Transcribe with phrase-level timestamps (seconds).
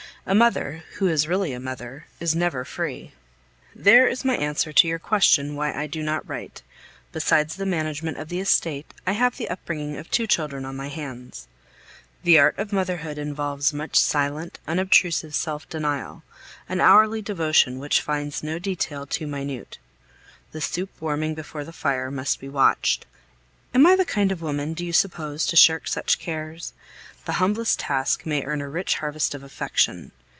[0.23, 3.11] A mother, who is really a mother, is never free.
[3.75, 6.61] There is my answer to your question why I do not write.
[7.11, 10.89] Besides the management of the estate, I have the upbringing of two children on my
[10.89, 11.47] hands.
[12.21, 16.21] The art of motherhood involves much silent, unobtrusive self denial,
[16.69, 19.79] an hourly devotion which finds no detail too minute.
[20.51, 23.07] The soup warming before the fire must be watched.
[23.73, 26.73] Am I the kind of woman, do you suppose, to shirk such cares?
[27.23, 30.11] The humblest task may earn a rich harvest of affection.